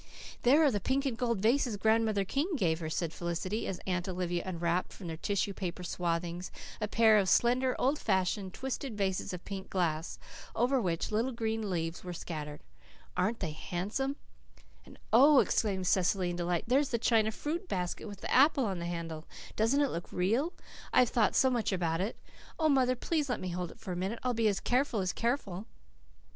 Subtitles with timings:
[0.41, 4.09] "There are the pink and gold vases Grandmother King gave her," said Felicity, as Aunt
[4.09, 6.49] Olivia unwrapped from their tissue paper swathings
[6.81, 10.17] a pair of slender, old fashioned, twisted vases of pink glass,
[10.55, 12.61] over which little gold leaves were scattered.
[13.15, 14.15] "Aren't they handsome?"
[14.87, 18.79] "And oh," exclaimed Cecily in delight, "there's the china fruit basket with the apple on
[18.79, 19.25] the handle.
[19.55, 20.53] Doesn't it look real?
[20.91, 22.17] I've thought so much about it.
[22.57, 24.17] Oh, mother, please let me hold it for a minute.
[24.23, 25.67] I'll be as careful as careful."